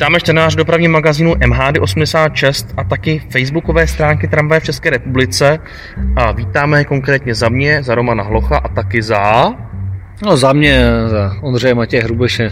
Vítáme 0.00 0.20
čtenář 0.20 0.54
dopravní 0.54 0.88
magazínu 0.88 1.34
MHD86 1.34 2.66
a 2.76 2.84
taky 2.84 3.22
facebookové 3.30 3.86
stránky 3.86 4.28
tramvaje 4.28 4.60
v 4.60 4.64
České 4.64 4.90
republice. 4.90 5.58
A 6.16 6.32
vítáme 6.32 6.84
konkrétně 6.84 7.34
za 7.34 7.48
mě, 7.48 7.82
za 7.82 7.94
Romana 7.94 8.22
Hlocha 8.22 8.56
a 8.56 8.68
taky 8.68 9.02
za... 9.02 9.54
No 10.22 10.36
za 10.36 10.52
mě, 10.52 10.84
za 11.06 11.36
Ondřeje 11.42 11.74
Matěj 11.74 12.00
Hrubeše. 12.00 12.50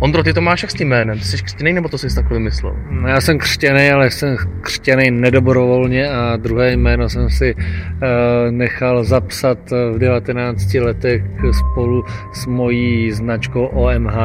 Ondro, 0.00 0.22
ty 0.22 0.32
to 0.32 0.40
máš 0.40 0.62
jak 0.62 0.70
s 0.70 0.74
tím 0.74 0.88
jménem? 0.88 1.18
Ty 1.18 1.24
jsi 1.24 1.42
křtěný 1.42 1.72
nebo 1.72 1.88
to 1.88 1.98
jsi 1.98 2.14
takový 2.14 2.40
myslel? 2.40 2.76
No, 2.90 3.08
já 3.08 3.20
jsem 3.20 3.38
křtěný, 3.38 3.90
ale 3.90 4.10
jsem 4.10 4.36
křtěný 4.60 5.10
nedobrovolně 5.10 6.10
a 6.10 6.36
druhé 6.36 6.72
jméno 6.72 7.08
jsem 7.08 7.30
si 7.30 7.54
uh, 7.54 7.60
nechal 8.50 9.04
zapsat 9.04 9.58
v 9.70 9.98
19 9.98 10.74
letech 10.74 11.22
spolu 11.58 12.04
s 12.32 12.46
mojí 12.46 13.12
značkou 13.12 13.66
OMH, 13.66 14.16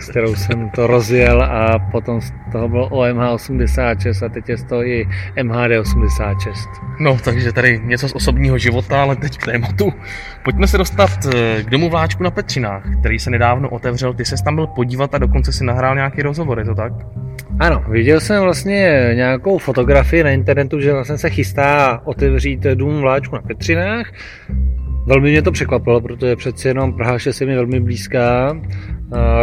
s 0.00 0.08
kterou 0.08 0.34
jsem 0.34 0.70
to 0.70 0.86
rozjel 0.86 1.42
a 1.42 1.78
potom 1.78 2.20
z 2.20 2.32
toho 2.52 2.68
bylo 2.68 2.88
OMH 2.88 3.32
86 3.32 4.22
a 4.22 4.28
teď 4.28 4.48
je 4.48 4.56
z 4.56 4.64
toho 4.64 4.86
i 4.86 5.08
MHD 5.42 5.70
86. 5.80 6.68
No, 7.00 7.18
takže 7.24 7.52
tady 7.52 7.80
něco 7.84 8.08
z 8.08 8.14
osobního 8.14 8.58
života, 8.58 9.02
ale 9.02 9.16
teď 9.16 9.38
k 9.38 9.44
tématu. 9.44 9.92
Pojďme 10.44 10.66
se 10.66 10.78
dostat 10.78 11.10
eh, 11.34 11.62
k 11.62 11.70
domu 11.70 11.90
vláčku 12.02 12.22
na 12.22 12.30
Petřinách, 12.30 12.82
který 13.00 13.18
se 13.18 13.30
nedávno 13.30 13.70
otevřel. 13.70 14.14
Ty 14.14 14.24
se 14.24 14.44
tam 14.44 14.54
byl 14.54 14.66
podívat 14.66 15.14
a 15.14 15.18
dokonce 15.18 15.52
si 15.52 15.64
nahrál 15.64 15.94
nějaký 15.94 16.22
rozhovor, 16.22 16.58
je 16.58 16.64
to 16.64 16.74
tak? 16.74 16.92
Ano, 17.60 17.84
viděl 17.88 18.20
jsem 18.20 18.42
vlastně 18.42 19.10
nějakou 19.14 19.58
fotografii 19.58 20.24
na 20.24 20.30
internetu, 20.30 20.80
že 20.80 20.92
vlastně 20.92 21.18
se 21.18 21.30
chystá 21.30 22.00
otevřít 22.04 22.66
dům 22.74 23.00
vláčku 23.00 23.36
na 23.36 23.42
Petřinách. 23.42 24.12
Velmi 25.06 25.30
mě 25.30 25.42
to 25.42 25.52
překvapilo, 25.52 26.00
protože 26.00 26.36
přeci 26.36 26.68
jenom 26.68 26.92
Praha 26.92 27.18
6 27.18 27.40
je 27.40 27.46
mi 27.46 27.54
velmi 27.54 27.80
blízká, 27.80 28.56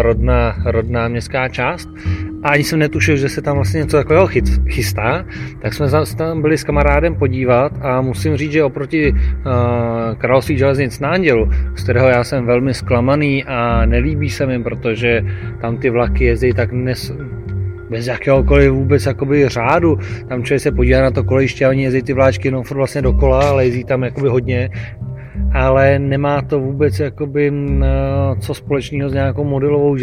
rodná, 0.01 0.55
rodná 0.65 1.07
městská 1.07 1.47
část. 1.47 1.89
A 2.43 2.49
ani 2.49 2.63
jsem 2.63 2.79
netušil, 2.79 3.17
že 3.17 3.29
se 3.29 3.41
tam 3.41 3.55
vlastně 3.55 3.77
něco 3.77 3.97
takového 3.97 4.27
chystá, 4.69 5.25
tak 5.61 5.73
jsme 5.73 5.87
tam 6.17 6.41
byli 6.41 6.57
s 6.57 6.63
kamarádem 6.63 7.15
podívat 7.15 7.71
a 7.81 8.01
musím 8.01 8.37
říct, 8.37 8.51
že 8.51 8.63
oproti 8.63 9.11
uh, 9.11 9.17
království 10.17 10.57
železnic 10.57 10.99
na 10.99 11.09
Andělu, 11.09 11.49
z 11.75 11.83
kterého 11.83 12.07
já 12.07 12.23
jsem 12.23 12.45
velmi 12.45 12.73
zklamaný 12.73 13.43
a 13.43 13.85
nelíbí 13.85 14.29
se 14.29 14.45
mi, 14.45 14.63
protože 14.63 15.21
tam 15.61 15.77
ty 15.77 15.89
vlaky 15.89 16.25
jezdí 16.25 16.53
tak 16.53 16.71
nes, 16.71 17.13
bez 17.89 18.07
jakéhokoliv 18.07 18.71
vůbec 18.71 19.05
jakoby 19.05 19.49
řádu. 19.49 19.99
Tam 20.27 20.43
člověk 20.43 20.61
se 20.61 20.71
podívá 20.71 21.01
na 21.01 21.11
to 21.11 21.23
kolejiště 21.23 21.65
a 21.65 21.69
oni 21.69 21.83
jezdí 21.83 22.01
ty 22.01 22.13
vláčky 22.13 22.47
jenom 22.47 22.63
furt 22.63 22.77
vlastně 22.77 23.01
dokola, 23.01 23.49
ale 23.49 23.65
jezdí 23.65 23.83
tam 23.83 24.03
jakoby 24.03 24.29
hodně 24.29 24.69
ale 25.53 25.99
nemá 25.99 26.41
to 26.41 26.59
vůbec 26.59 26.99
jakoby 26.99 27.53
co 28.39 28.53
společného 28.53 29.09
s 29.09 29.13
nějakou 29.13 29.43
modelovou 29.43 29.97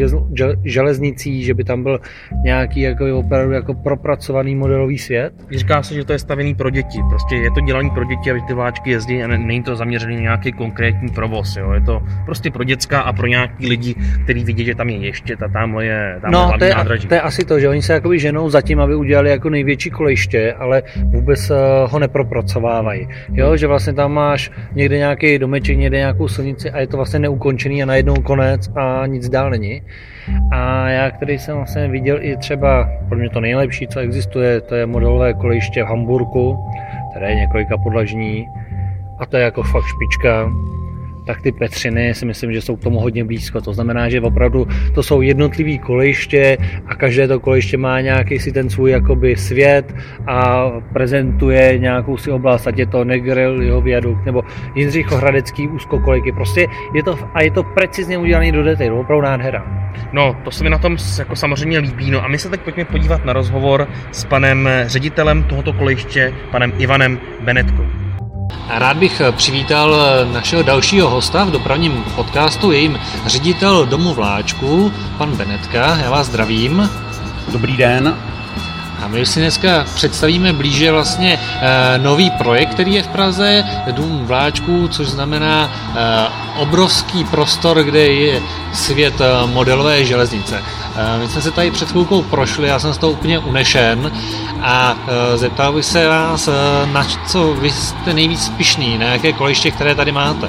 železnicí, 0.65 1.43
že 1.43 1.55
by 1.55 1.65
tam 1.65 1.83
byl 1.83 2.01
nějaký 2.45 2.81
jako 2.81 3.19
opravdu 3.19 3.53
jako 3.53 3.75
propracovaný 3.75 4.55
modelový 4.55 4.99
svět. 4.99 5.33
Říká 5.51 5.83
se, 5.83 5.95
že 5.95 6.05
to 6.05 6.13
je 6.13 6.19
stavěný 6.19 6.55
pro 6.55 6.71
děti. 6.71 6.99
Prostě 7.09 7.37
je 7.37 7.51
to 7.51 7.61
dělaný 7.61 7.91
pro 7.91 8.05
děti, 8.05 8.31
aby 8.31 8.41
ty 8.47 8.55
vláčky 8.55 8.91
jezdí 8.91 9.23
a 9.23 9.27
není 9.27 9.63
to 9.63 9.77
zaměřený 9.77 10.17
na 10.17 10.23
nějaký 10.23 10.53
konkrétní 10.53 11.09
provoz. 11.09 11.57
Jo. 11.57 11.73
Je 11.73 11.81
to 11.81 12.03
prostě 12.25 12.51
pro 12.51 12.65
děcka 12.65 13.01
a 13.01 13.13
pro 13.13 13.27
nějaký 13.27 13.69
lidi, 13.69 13.95
který 14.25 14.45
vidí, 14.45 14.65
že 14.65 14.75
tam 14.75 14.89
je 14.89 14.97
ještě, 14.97 15.37
ta 15.37 15.49
tamhle 15.49 15.85
je, 15.85 16.19
tam 16.23 16.31
no, 16.31 16.53
to 16.59 16.65
je, 16.65 16.75
nádraží. 16.75 17.09
to 17.09 17.15
je 17.15 17.21
asi 17.21 17.45
to, 17.45 17.61
že 17.61 17.69
oni 17.69 17.83
se 17.83 17.93
jakoby 17.93 18.19
ženou 18.19 18.51
zatím, 18.51 18.81
aby 18.81 18.95
udělali 18.95 19.31
jako 19.31 19.51
největší 19.51 19.91
kolejiště, 19.91 20.53
ale 20.53 20.83
vůbec 21.05 21.51
uh, 21.51 21.57
ho 21.91 21.99
nepropracovávají. 21.99 23.09
Jo, 23.33 23.57
že 23.57 23.67
vlastně 23.67 23.93
tam 23.93 24.13
máš 24.13 24.51
někde 24.75 24.99
nějaký 24.99 25.26
domeček 25.39 25.79
někde 25.79 25.99
nějakou 25.99 26.29
silnici 26.29 26.71
a 26.71 26.81
je 26.81 26.87
to 26.87 26.97
vlastně 26.97 27.19
neukončený 27.19 27.83
a 27.83 27.87
najednou 27.87 28.15
konec 28.15 28.71
a 28.77 29.07
nic 29.07 29.29
dál 29.29 29.51
není. 29.51 29.83
A 30.51 30.89
já, 30.89 31.11
který 31.11 31.39
jsem 31.39 31.57
vlastně 31.57 31.89
viděl 31.89 32.19
i 32.21 32.37
třeba, 32.37 32.89
pro 33.09 33.19
mě 33.19 33.31
to 33.31 33.41
nejlepší, 33.41 33.87
co 33.87 34.01
existuje, 34.01 34.61
to 34.61 34.75
je 34.75 34.87
modelové 34.87 35.35
kolejiště 35.35 35.83
v 35.83 35.87
Hamburgu, 35.87 36.59
které 37.11 37.31
je 37.31 37.35
několika 37.35 37.77
podlažní 37.79 38.47
a 39.19 39.27
to 39.27 39.37
je 39.37 39.43
jako 39.43 39.63
fakt 39.63 39.85
špička 39.85 40.51
tak 41.27 41.43
ty 41.43 41.53
Petřiny 41.53 42.15
si 42.15 42.27
myslím, 42.27 42.53
že 42.53 42.61
jsou 42.61 42.77
k 42.77 42.83
tomu 42.83 43.01
hodně 43.01 43.25
blízko. 43.25 43.61
To 43.61 43.73
znamená, 43.73 44.09
že 44.09 44.21
opravdu 44.21 44.67
to 44.95 45.03
jsou 45.03 45.21
jednotlivý 45.21 45.79
kolejiště 45.79 46.59
a 46.87 46.95
každé 46.95 47.29
to 47.29 47.41
kolejiště 47.41 47.77
má 47.77 48.01
nějaký 48.01 48.39
si 48.39 48.53
ten 48.53 48.71
svůj 48.71 48.91
jakoby 48.91 49.37
svět 49.37 49.95
a 50.27 50.71
prezentuje 50.93 51.79
nějakou 51.79 52.17
si 52.17 52.31
oblast, 52.31 52.67
ať 52.67 52.79
je 52.79 52.87
to 52.87 53.05
Negril, 53.05 53.63
jeho 53.63 53.81
viadukt, 53.81 54.27
nebo 54.27 54.43
Jindřicho 54.75 55.17
Hradecký 55.17 55.69
úzkokolejky. 55.69 56.33
Prostě 56.33 56.67
je 56.95 57.03
to, 57.03 57.19
a 57.35 57.43
je 57.43 57.51
to 57.51 57.63
precizně 57.63 58.19
udělané 58.19 58.53
do 58.53 58.63
detailu, 58.63 59.01
opravdu 59.01 59.23
nádhera. 59.23 59.93
No, 60.13 60.37
to 60.45 60.51
se 60.51 60.65
mi 60.65 60.71
na 60.71 60.79
tom 60.79 60.97
jako 61.19 61.37
samozřejmě 61.37 61.79
líbí. 61.79 62.11
No 62.11 62.25
a 62.25 62.29
my 62.29 62.39
se 62.39 62.49
teď 62.49 62.61
pojďme 62.61 62.85
podívat 62.85 63.25
na 63.25 63.33
rozhovor 63.33 63.89
s 64.13 64.25
panem 64.25 64.69
ředitelem 64.87 65.45
tohoto 65.45 65.73
kolejiště, 65.73 66.33
panem 66.51 66.73
Ivanem 66.79 67.19
Benetkou. 67.45 67.96
Rád 68.69 68.97
bych 68.97 69.23
přivítal 69.33 69.97
našeho 70.33 70.63
dalšího 70.63 71.11
hosta 71.11 71.45
v 71.45 71.51
dopravním 71.51 72.05
podcastu, 72.15 72.73
jejím 72.73 72.99
ředitel 73.27 73.87
domu 73.87 74.15
Vláčku, 74.15 74.93
pan 75.19 75.37
Benetka. 75.37 75.97
Já 75.97 76.11
vás 76.11 76.27
zdravím. 76.27 76.91
Dobrý 77.53 77.77
den. 77.77 78.17
A 79.03 79.09
my 79.09 79.27
si 79.27 79.41
dneska 79.41 79.87
představíme 79.95 80.53
blíže 80.53 80.93
vlastně 80.93 81.41
e, 81.61 81.99
nový 81.99 82.31
projekt, 82.31 82.71
který 82.71 82.95
je 82.95 83.03
v 83.03 83.09
Praze, 83.09 83.65
Dům 83.93 84.27
vláčků, 84.27 84.89
což 84.89 85.09
znamená 85.09 85.71
obrovský 86.57 87.25
prostor, 87.25 87.83
kde 87.83 88.07
je 88.07 88.43
svět 88.73 89.15
modelové 89.47 90.05
železnice. 90.05 90.63
E, 90.97 91.19
my 91.19 91.29
jsme 91.29 91.43
se 91.43 91.51
tady 91.51 91.71
před 91.71 91.91
chvilkou 91.91 92.23
prošli, 92.23 92.69
já 92.69 92.79
jsem 92.79 92.95
z 92.95 92.99
toho 92.99 93.13
úplně 93.13 93.39
unešen 93.39 94.13
a 94.63 94.97
e, 95.35 95.39
zeptal 95.39 95.73
bych 95.73 95.85
se 95.85 96.09
vás, 96.09 96.49
e, 96.49 96.53
na 96.93 97.07
co 97.27 97.55
vy 97.55 97.71
jste 97.71 98.15
nejvíc 98.15 98.49
pišný, 98.49 98.99
na 98.99 99.07
jaké 99.07 99.33
kolejiště, 99.33 99.71
které 99.71 99.95
tady 99.95 100.13
máte? 100.13 100.49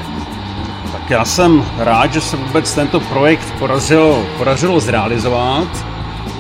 Tak 0.92 1.10
já 1.10 1.26
jsem 1.26 1.66
rád, 1.78 2.14
že 2.14 2.22
se 2.22 2.38
vůbec 2.38 2.74
tento 2.74 3.00
projekt 3.00 3.54
podařilo, 3.60 4.26
podařilo 4.38 4.80
zrealizovat. 4.80 5.86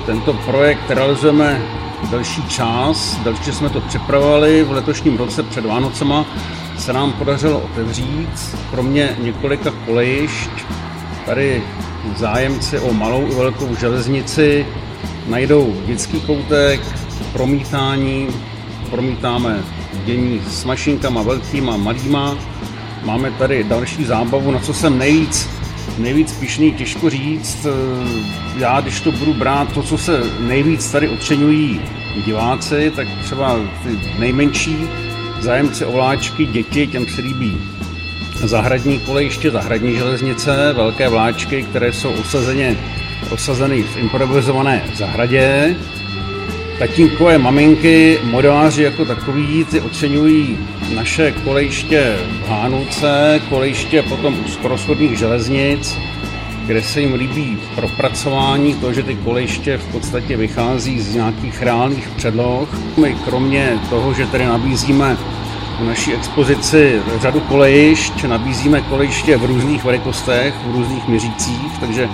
Tento 0.05 0.33
projekt 0.33 0.89
realizujeme 0.89 1.61
delší 2.09 2.43
čas, 2.43 3.17
delší 3.23 3.51
jsme 3.51 3.69
to 3.69 3.81
připravovali 3.81 4.63
v 4.63 4.71
letošním 4.71 5.17
roce 5.17 5.43
před 5.43 5.65
Vánocema 5.65 6.25
se 6.77 6.93
nám 6.93 7.11
podařilo 7.13 7.59
otevřít, 7.59 8.55
kromě 8.71 9.15
několika 9.19 9.71
kolejišť, 9.85 10.49
tady 11.27 11.63
zájemci 12.17 12.79
o 12.79 12.93
malou 12.93 13.27
i 13.31 13.35
velkou 13.35 13.75
železnici 13.75 14.65
najdou 15.27 15.75
dětský 15.85 16.19
koutek, 16.19 16.81
promítání, 17.33 18.27
promítáme 18.89 19.63
dění 20.05 20.41
s 20.47 20.63
mašinkama 20.63 21.21
velkýma, 21.21 21.77
malýma, 21.77 22.37
máme 23.03 23.31
tady 23.31 23.63
další 23.63 24.05
zábavu, 24.05 24.51
na 24.51 24.59
co 24.59 24.73
jsem 24.73 24.97
nejvíc 24.97 25.49
nejvíc 25.97 26.31
pišný, 26.31 26.73
těžko 26.73 27.09
říct. 27.09 27.67
Já, 28.57 28.81
když 28.81 29.01
to 29.01 29.11
budu 29.11 29.33
brát, 29.33 29.73
to, 29.73 29.83
co 29.83 29.97
se 29.97 30.21
nejvíc 30.39 30.91
tady 30.91 31.09
oceňují 31.09 31.81
diváci, 32.25 32.91
tak 32.95 33.07
třeba 33.23 33.59
ty 33.83 34.19
nejmenší 34.19 34.77
zájemci 35.39 35.85
o 35.85 35.91
vláčky, 35.91 36.45
děti, 36.45 36.87
těm 36.87 37.07
se 37.07 37.21
líbí 37.21 37.57
zahradní 38.43 38.99
kolejiště, 38.99 39.51
zahradní 39.51 39.95
železnice, 39.95 40.73
velké 40.73 41.09
vláčky, 41.09 41.63
které 41.63 41.93
jsou 41.93 42.11
osazeně, 42.11 42.77
osazeny 43.31 43.83
v 43.83 43.97
improvizované 43.97 44.83
zahradě. 44.95 45.75
Tatínkové 46.79 47.37
maminky, 47.37 48.19
modeláři 48.23 48.83
jako 48.83 49.05
takový, 49.05 49.65
ty 49.65 49.81
oceňují 49.81 50.57
naše 50.95 51.31
kolejiště 51.31 52.15
v 52.45 52.49
Hánulce, 52.49 53.41
kolejiště 53.49 54.01
potom 54.01 54.39
úzkoroschodných 54.45 55.17
železnic, 55.17 55.97
kde 56.65 56.81
se 56.81 57.01
jim 57.01 57.13
líbí 57.13 57.57
propracování, 57.75 58.73
to, 58.73 58.93
že 58.93 59.03
ty 59.03 59.15
kolejiště 59.15 59.77
v 59.77 59.91
podstatě 59.91 60.37
vychází 60.37 60.99
z 60.99 61.15
nějakých 61.15 61.61
reálných 61.61 62.09
předloh. 62.15 62.69
My 62.97 63.15
kromě 63.25 63.79
toho, 63.89 64.13
že 64.13 64.27
tady 64.27 64.45
nabízíme 64.45 65.17
v 65.79 65.83
naší 65.83 66.13
expozici 66.13 67.01
řadu 67.21 67.39
kolejišť, 67.39 68.23
nabízíme 68.23 68.81
kolejiště 68.81 69.37
v 69.37 69.45
různých 69.45 69.83
velikostech, 69.83 70.53
v 70.65 70.75
různých 70.75 71.07
měřících, 71.07 71.79
takže 71.79 72.09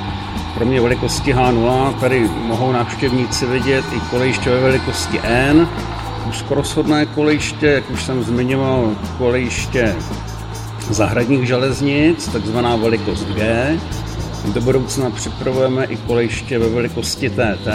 kromě 0.53 0.81
velikosti 0.81 1.33
H0 1.33 1.93
tady 1.93 2.29
mohou 2.47 2.71
návštěvníci 2.71 3.45
vidět 3.45 3.85
i 3.95 3.99
kolejiště 3.99 4.49
ve 4.49 4.59
velikosti 4.59 5.19
N, 5.23 5.69
úzkoroshodné 6.29 7.05
kolejiště, 7.05 7.67
jak 7.67 7.91
už 7.91 8.03
jsem 8.03 8.23
zmiňoval, 8.23 8.95
kolejiště 9.17 9.95
zahradních 10.89 11.47
železnic, 11.47 12.27
takzvaná 12.27 12.75
velikost 12.75 13.27
G. 13.27 13.79
Do 14.53 14.61
budoucna 14.61 15.09
připravujeme 15.09 15.85
i 15.85 15.97
kolejiště 15.97 16.59
ve 16.59 16.69
velikosti 16.69 17.29
TT 17.29 17.67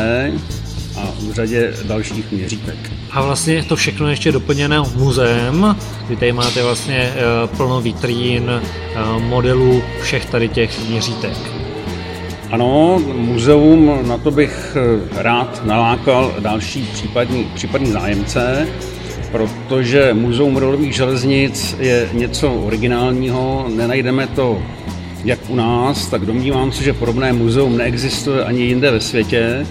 a 0.96 1.10
v 1.18 1.32
řadě 1.32 1.74
dalších 1.84 2.32
měřítek. 2.32 2.97
A 3.18 3.22
vlastně 3.22 3.62
to 3.62 3.76
všechno 3.76 4.08
ještě 4.08 4.32
doplněné 4.32 4.80
muzeem. 4.94 5.76
Vy 6.08 6.16
tady 6.16 6.32
máte 6.32 6.62
vlastně 6.62 6.96
eh, 6.96 7.46
plno 7.56 7.80
vitrín, 7.80 8.50
eh, 8.50 8.60
modelů 9.20 9.82
všech 10.02 10.26
tady 10.26 10.48
těch 10.48 10.88
měřítek. 10.88 11.36
Ano, 12.50 12.98
muzeum, 13.14 14.08
na 14.08 14.18
to 14.18 14.30
bych 14.30 14.76
eh, 14.76 15.22
rád 15.22 15.64
nalákal 15.64 16.34
další 16.38 16.82
případní, 16.92 17.44
případní 17.54 17.90
zájemce, 17.90 18.68
protože 19.32 20.14
Muzeum 20.14 20.52
modelových 20.52 20.94
železnic 20.94 21.76
je 21.78 22.08
něco 22.12 22.52
originálního, 22.52 23.66
nenajdeme 23.76 24.26
to 24.26 24.62
jak 25.24 25.38
u 25.48 25.54
nás, 25.54 26.06
tak 26.06 26.26
domnívám 26.26 26.72
se, 26.72 26.84
že 26.84 26.92
podobné 26.92 27.32
muzeum 27.32 27.76
neexistuje 27.76 28.44
ani 28.44 28.62
jinde 28.62 28.90
ve 28.90 29.00
světě. 29.00 29.66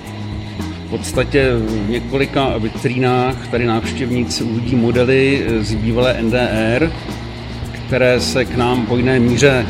V 0.87 0.89
podstatě 0.89 1.49
v 1.55 1.89
několika 1.89 2.57
vitrínách 2.57 3.47
tady 3.47 3.65
návštěvníci 3.65 4.43
uvidí 4.43 4.75
modely 4.75 5.45
z 5.59 5.75
bývalé 5.75 6.21
NDR, 6.21 6.91
které 7.87 8.19
se 8.19 8.45
k 8.45 8.55
nám 8.55 8.85
po 8.85 8.97
jiné 8.97 9.19
míře 9.19 9.65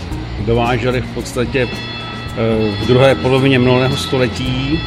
dovážely 0.46 1.02
v 1.02 1.14
podstatě 1.14 1.68
eh, 1.68 2.84
v 2.84 2.88
druhé 2.88 3.16
polovině 3.16 3.60
minulého 3.60 3.98
století. 3.98 4.80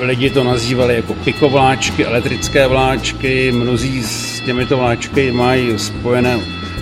Lidi 0.00 0.30
to 0.30 0.44
nazývali 0.44 0.96
jako 0.96 1.14
pikovláčky, 1.14 2.04
elektrické 2.04 2.66
vláčky, 2.66 3.52
mnozí 3.52 4.02
s 4.02 4.40
těmito 4.40 4.76
vláčky 4.76 5.32
mají 5.32 5.78
spojené 5.78 6.38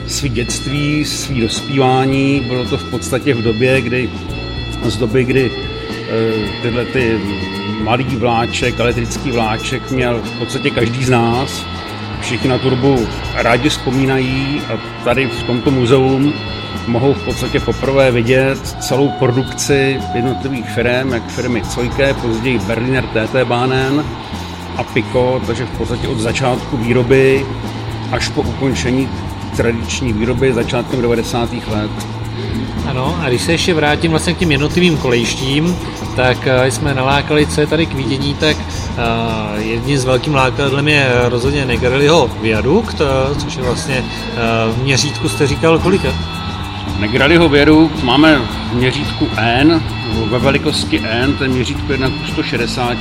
svý 0.07 0.29
dětství, 0.29 1.05
svý 1.05 1.41
dospívání. 1.41 2.41
Bylo 2.41 2.65
to 2.65 2.79
v 2.79 2.91
podstatě 2.91 3.35
v 3.35 3.43
době, 3.43 3.81
kdy 3.81 4.11
z 4.85 4.97
doby, 4.97 5.25
kdy 5.25 5.51
eh, 5.51 6.63
tyhle 6.63 6.85
ty 6.85 7.21
malý 7.81 8.05
vláček, 8.17 8.81
elektrický 8.81 9.31
vláček 9.31 9.91
měl 9.91 10.21
v 10.25 10.39
podstatě 10.39 10.71
každý 10.71 11.05
z 11.05 11.11
nás. 11.11 11.67
Všichni 12.21 12.49
na 12.49 12.59
tu 12.59 12.71
dobu 12.71 13.07
rádi 13.35 13.69
vzpomínají 13.69 14.63
a 14.69 15.05
tady 15.05 15.27
v 15.27 15.43
tomto 15.43 15.71
muzeum 15.71 16.33
mohou 16.87 17.15
v 17.15 17.25
podstatě 17.25 17.61
poprvé 17.61 18.11
vidět 18.11 18.77
celou 18.81 19.09
produkci 19.09 20.01
jednotlivých 20.15 20.71
firm, 20.71 21.13
jak 21.13 21.29
firmy 21.29 21.63
Cojke, 21.63 22.15
později 22.15 22.59
Berliner 22.59 23.05
TT 23.05 23.37
Bahnen 23.45 24.05
a 24.77 24.83
Pico, 24.83 25.43
takže 25.47 25.65
v 25.65 25.79
podstatě 25.79 26.09
od 26.09 26.19
začátku 26.19 26.77
výroby 26.77 27.47
až 28.13 28.29
po 28.29 28.43
ukončení 28.43 29.09
tradiční 29.57 30.13
výroby 30.13 30.53
začátkem 30.53 31.03
90. 31.03 31.53
let. 31.53 31.91
Ano, 32.87 33.19
a 33.23 33.29
když 33.29 33.43
se 33.43 33.53
ještě 33.53 33.75
vrátím 33.75 34.11
vlastně 34.11 34.35
k 34.35 34.39
těm 34.39 34.53
jednotlivým 34.53 34.97
kolejištím, 34.97 35.77
tak 36.23 36.47
eh, 36.47 36.71
jsme 36.71 36.95
nalákali, 36.95 37.47
co 37.47 37.61
je 37.61 37.67
tady 37.67 37.87
k 37.87 37.95
vidění, 37.95 38.35
tak 38.35 38.57
uh, 38.57 39.59
jedním 39.59 39.99
z 39.99 40.05
velkým 40.05 40.35
lákadlem 40.35 40.89
je 40.89 41.13
rozhodně 41.25 41.65
Negrelliho 41.65 42.31
viadukt, 42.41 43.03
což 43.39 43.57
je 43.57 43.63
vlastně 43.63 44.05
v 44.73 44.83
měřítku, 44.83 45.29
jste 45.29 45.47
říkal, 45.47 45.79
kolik 45.79 46.03
Negrelliho 46.99 47.49
viadukt 47.49 48.03
máme 48.03 48.39
v 48.39 48.75
měřítku 48.75 49.29
N, 49.37 49.83
ve 50.31 50.39
velikosti 50.39 51.03
N, 51.09 51.35
ten 51.35 51.51
měřítku 51.51 51.93
1 51.93 52.09
k 52.09 52.29
160. 52.33 52.97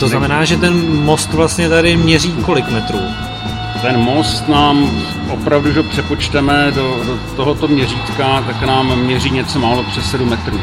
To 0.00 0.08
znamená, 0.08 0.44
že 0.44 0.56
ten 0.56 1.04
most 1.04 1.32
vlastně 1.32 1.68
tady 1.68 1.96
měří 1.96 2.32
kolik 2.32 2.68
metrů? 2.68 3.00
ten 3.82 4.00
most 4.00 4.48
nám 4.48 4.90
opravdu, 5.30 5.72
že 5.72 5.82
přepočteme 5.82 6.72
do, 6.74 7.04
do 7.06 7.18
tohoto 7.36 7.68
měřítka, 7.68 8.42
tak 8.46 8.62
nám 8.62 8.98
měří 8.98 9.30
něco 9.30 9.58
málo 9.58 9.82
přes 9.82 10.10
7 10.10 10.30
metrů. 10.30 10.60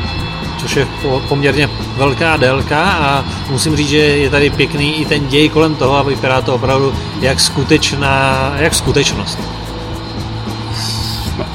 Což 0.64 0.76
je 0.76 0.88
poměrně 1.30 1.70
velká 1.98 2.38
délka 2.38 2.82
a 2.84 3.26
musím 3.50 3.76
říct, 3.76 3.90
že 3.90 3.98
je 3.98 4.30
tady 4.30 4.50
pěkný 4.50 5.02
i 5.02 5.06
ten 5.06 5.28
děj 5.28 5.50
kolem 5.50 5.76
toho 5.76 5.98
a 5.98 6.04
vypadá 6.04 6.42
to 6.42 6.56
opravdu 6.56 6.94
jak 7.22 7.40
skutečná, 7.40 8.54
jak 8.58 8.74
skutečnost. 8.74 9.40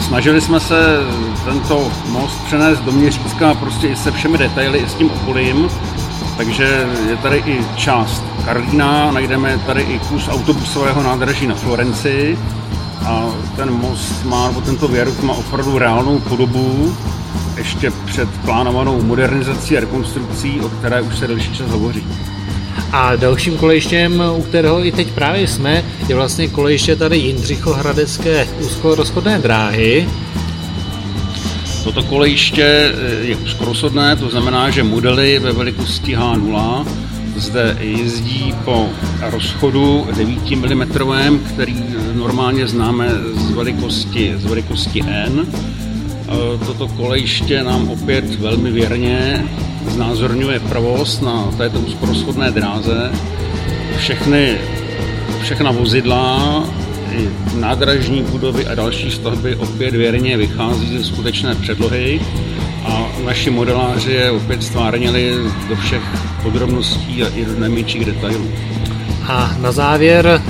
Snažili 0.01 0.41
jsme 0.41 0.61
se 0.61 0.97
tento 1.45 1.91
most 2.09 2.45
přenést 2.47 2.81
do 2.81 2.93
měřítka 2.93 3.55
prostě 3.55 3.89
i 3.89 3.97
se 3.97 4.11
všemi 4.11 4.39
detaily, 4.39 4.79
i 4.79 4.89
s 4.89 4.95
tím 4.95 5.11
okolím, 5.11 5.69
takže 6.37 6.87
je 7.09 7.17
tady 7.17 7.43
i 7.47 7.61
část 7.77 8.25
Karlína, 8.45 9.11
najdeme 9.13 9.61
tady 9.67 9.83
i 9.83 9.99
kus 9.99 10.29
autobusového 10.29 11.03
nádraží 11.03 11.47
na 11.47 11.55
Florenci 11.55 12.39
a 13.07 13.25
ten 13.57 13.73
most 13.73 14.25
má, 14.25 14.49
nebo 14.49 14.61
tento 14.61 14.89
viadukt 14.89 15.23
má 15.23 15.33
opravdu 15.35 15.79
reálnou 15.79 16.19
podobu, 16.19 16.97
ještě 17.59 17.93
před 18.07 18.29
plánovanou 18.45 19.03
modernizací 19.03 19.77
a 19.77 19.81
rekonstrukcí, 19.81 20.61
o 20.61 20.69
které 20.69 21.03
už 21.03 21.19
se 21.19 21.27
delší 21.27 21.55
čas 21.55 21.71
hovoří. 21.71 22.05
A 22.93 23.17
dalším 23.17 23.57
kolejištěm, 23.57 24.23
u 24.37 24.43
kterého 24.43 24.87
i 24.87 24.93
teď 24.93 25.09
právě 25.09 25.49
jsme, 25.49 25.85
je 26.09 26.15
vlastně 26.15 26.49
kolejiště 26.49 26.97
tady 26.97 27.17
Jindřichohradecké 27.17 28.49
úzkorozchodné 28.61 29.39
dráhy. 29.39 30.09
Toto 31.85 32.03
kolejiště 32.03 32.93
je 33.21 33.37
úzkorozchodné, 33.37 34.17
to 34.17 34.29
znamená, 34.29 34.71
že 34.71 34.83
modely 34.83 35.39
ve 35.39 35.53
velikosti 35.53 36.17
H0 36.17 36.87
zde 37.37 37.77
jezdí 37.81 38.55
po 38.65 38.89
rozchodu 39.21 40.07
9 40.17 40.51
mm, 40.51 41.39
který 41.39 41.85
normálně 42.15 42.67
známe 42.67 43.09
z 43.35 43.51
velikosti, 43.51 44.35
z 44.37 44.45
velikosti 44.45 45.03
N. 45.07 45.47
Toto 46.67 46.89
kolejiště 46.89 47.63
nám 47.63 47.89
opět 47.89 48.35
velmi 48.35 48.71
věrně 48.71 49.45
znázorňuje 49.89 50.61
provoz 50.61 51.21
na 51.21 51.51
této 51.57 51.81
úzkorozchodné 51.81 52.51
dráze. 52.51 53.13
Všechny, 53.99 54.59
všechna 55.43 55.71
vozidla, 55.71 56.65
nádražní 57.61 58.23
budovy 58.23 58.67
a 58.67 58.75
další 58.75 59.11
stavby 59.11 59.57
opět 59.57 59.95
věrně 59.95 60.37
vychází 60.37 60.99
ze 60.99 61.05
skutečné 61.05 61.55
předlohy 61.55 62.21
a 62.85 63.09
naši 63.25 63.51
modeláři 63.51 64.13
je 64.13 64.31
opět 64.31 64.63
stvárnili 64.63 65.35
do 65.69 65.77
všech 65.77 66.03
podrobností 66.43 67.23
a 67.23 67.29
i 67.29 67.45
do 67.45 67.61
nejmenších 67.61 68.05
detailů. 68.05 68.49
A 69.29 69.51
na 69.61 69.73
závěr 69.73 70.43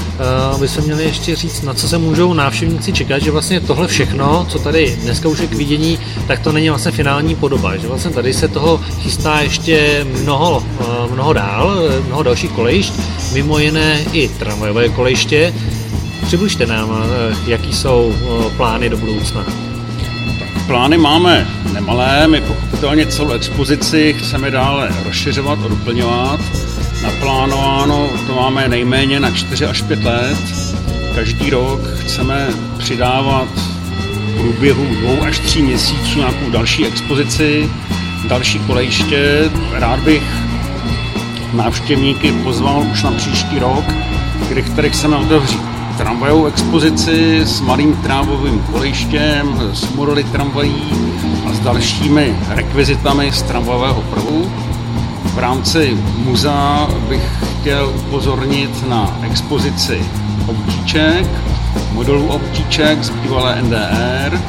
uh, 0.52 0.60
bychom 0.60 0.84
měli 0.84 1.04
ještě 1.04 1.36
říct, 1.36 1.62
na 1.62 1.74
co 1.74 1.88
se 1.88 1.98
můžou 1.98 2.34
návštěvníci 2.34 2.92
čekat, 2.92 3.18
že 3.18 3.30
vlastně 3.30 3.60
tohle 3.60 3.88
všechno, 3.88 4.46
co 4.48 4.58
tady 4.58 4.98
dneska 5.02 5.28
už 5.28 5.38
je 5.38 5.46
k 5.46 5.54
vidění, 5.54 5.98
tak 6.26 6.38
to 6.38 6.52
není 6.52 6.68
vlastně 6.68 6.90
finální 6.90 7.34
podoba, 7.34 7.76
že 7.76 7.88
vlastně 7.88 8.10
tady 8.10 8.34
se 8.34 8.48
toho 8.48 8.80
chystá 9.00 9.40
ještě 9.40 10.06
mnoho, 10.22 10.64
uh, 10.80 11.12
mnoho 11.12 11.32
dál, 11.32 11.78
mnoho 12.06 12.22
dalších 12.22 12.50
kolejišť, 12.50 12.92
mimo 13.32 13.58
jiné 13.58 14.00
i 14.12 14.28
tramvajové 14.28 14.88
kolejiště. 14.88 15.54
Přibližte 16.26 16.66
nám, 16.66 16.90
uh, 16.90 17.48
jaký 17.48 17.72
jsou 17.72 18.14
plány 18.56 18.88
do 18.88 18.96
budoucna. 18.96 19.44
Plány 20.66 20.98
máme 20.98 21.48
nemalé, 21.72 22.28
my 22.28 22.40
pochopitelně 22.40 23.06
celou 23.06 23.30
expozici 23.30 24.16
chceme 24.18 24.50
dále 24.50 24.90
rozšiřovat 25.04 25.58
a 25.64 25.68
doplňovat. 25.68 26.40
Naplánováno 27.02 28.08
to 28.26 28.34
máme 28.34 28.68
nejméně 28.68 29.20
na 29.20 29.30
4 29.30 29.66
až 29.66 29.82
5 29.82 30.04
let. 30.04 30.38
Každý 31.14 31.50
rok 31.50 31.80
chceme 31.98 32.48
přidávat 32.78 33.48
v 33.48 34.40
průběhu 34.40 34.94
dvou 34.94 35.22
až 35.22 35.38
tří 35.38 35.62
měsíců 35.62 36.18
nějakou 36.18 36.50
další 36.50 36.86
expozici, 36.86 37.70
další 38.28 38.58
kolejiště. 38.58 39.50
Rád 39.72 40.00
bych 40.00 40.22
návštěvníky 41.52 42.32
pozval 42.32 42.86
už 42.92 43.02
na 43.02 43.10
příští 43.10 43.58
rok, 43.58 43.84
kdy 44.48 44.62
který 44.62 44.90
chceme 44.90 45.16
otevřít 45.16 45.62
tramvajovou 45.98 46.46
expozici 46.46 47.40
s 47.40 47.60
malým 47.60 47.96
trávovým 47.96 48.58
kolejištěm, 48.72 49.70
s 49.72 49.94
modely 49.94 50.24
tramvají 50.24 50.82
a 51.46 51.52
s 51.52 51.60
dalšími 51.60 52.36
rekvizitami 52.48 53.32
z 53.32 53.42
tramvajového 53.42 54.02
prvu. 54.02 54.52
V 55.38 55.40
rámci 55.40 55.98
muzea 56.16 56.88
bych 57.08 57.22
chtěl 57.60 57.92
upozornit 57.96 58.88
na 58.88 59.18
expozici 59.22 60.02
obtíček, 60.46 61.26
modelů 61.92 62.26
obtíček 62.26 63.04
z 63.04 63.10
bývalé 63.10 63.62
NDR. 63.62 64.40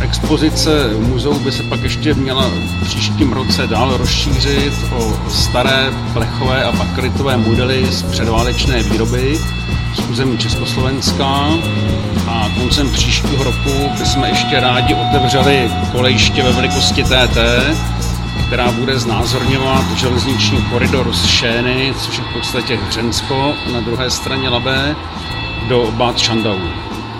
Expozice 0.00 0.70
muzeu 0.98 1.34
by 1.34 1.52
se 1.52 1.62
pak 1.62 1.82
ještě 1.82 2.14
měla 2.14 2.48
v 2.48 2.84
příštím 2.84 3.32
roce 3.32 3.66
dál 3.66 3.96
rozšířit 3.96 4.72
o 4.98 5.30
staré 5.30 5.92
plechové 6.12 6.64
a 6.64 6.72
bakelitové 6.72 7.36
modely 7.36 7.86
z 7.90 8.02
předválečné 8.02 8.82
výroby, 8.82 9.38
z 9.94 10.10
území 10.10 10.38
Československa 10.38 11.48
a 12.28 12.50
koncem 12.58 12.90
příštího 12.90 13.44
roku 13.44 13.90
bychom 13.98 14.24
ještě 14.24 14.60
rádi 14.60 14.94
otevřeli 14.94 15.70
kolejiště 15.92 16.42
ve 16.42 16.52
velikosti 16.52 17.04
TT, 17.04 17.38
která 18.46 18.72
bude 18.72 18.98
znázorňovat 18.98 19.92
železniční 19.96 20.62
koridor 20.62 21.12
z 21.12 21.26
Šény, 21.26 21.94
což 21.98 22.18
je 22.18 22.24
v 22.24 22.32
podstatě 22.32 22.76
Hřensko, 22.76 23.54
na 23.72 23.80
druhé 23.80 24.10
straně 24.10 24.48
Labé, 24.48 24.96
do 25.68 25.88
Bad 25.92 26.18
Šandau. 26.18 26.58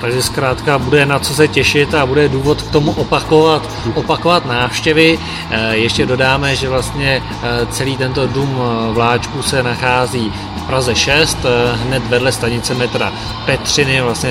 Takže 0.03 0.23
zkrátka 0.23 0.79
bude 0.79 1.07
na 1.07 1.19
co 1.19 1.35
se 1.35 1.49
těšit 1.49 1.95
a 1.95 2.07
bude 2.07 2.29
důvod 2.29 2.63
k 2.63 2.71
tomu 2.71 2.93
opakovat, 2.93 3.71
opakovat 3.95 4.47
návštěvy. 4.47 5.19
Eh, 5.51 5.77
ještě 5.77 6.07
dodáme, 6.07 6.57
že 6.57 6.69
vlastně 6.69 7.23
eh, 7.43 7.67
celý 7.67 7.97
tento 7.97 8.27
dům 8.27 8.59
eh, 8.59 8.93
vláčků 8.93 9.43
se 9.43 9.63
nachází 9.63 10.33
v 10.57 10.63
Praze 10.67 10.95
6, 10.95 11.39
hned 11.75 12.03
vedle 12.07 12.33
stanice 12.33 12.75
metra 12.75 13.13
Petřiny, 13.47 14.01
vlastně 14.01 14.31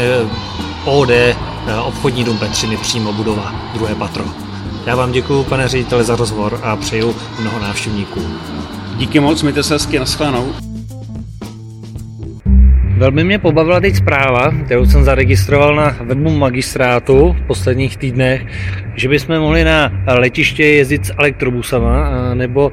OD, 0.85 1.09
obchodní 1.83 2.23
dům 2.23 2.37
Petřiny, 2.37 2.77
přímo 2.77 3.13
budova, 3.13 3.53
druhé 3.73 3.95
patro. 3.95 4.50
Já 4.85 4.95
vám 4.95 5.11
děkuji, 5.11 5.43
pane 5.43 5.67
řediteli, 5.67 6.03
za 6.03 6.15
rozhovor 6.15 6.59
a 6.63 6.75
přeju 6.75 7.15
mnoho 7.41 7.59
návštěvníků. 7.59 8.21
Díky 8.97 9.19
moc, 9.19 9.43
mějte 9.43 9.63
se 9.63 9.73
hezky, 9.73 9.99
nashledanou. 9.99 10.53
Velmi 12.97 13.23
mě 13.23 13.39
pobavila 13.39 13.79
teď 13.79 13.95
zpráva, 13.95 14.51
kterou 14.65 14.85
jsem 14.85 15.03
zaregistroval 15.03 15.75
na 15.75 15.95
webu 16.01 16.29
magistrátu 16.29 17.33
v 17.33 17.47
posledních 17.47 17.97
týdnech, 17.97 18.45
že 18.95 19.09
bychom 19.09 19.39
mohli 19.39 19.63
na 19.63 19.91
letiště 20.07 20.63
jezdit 20.63 21.05
s 21.05 21.13
elektrobusama 21.17 22.09
nebo 22.33 22.71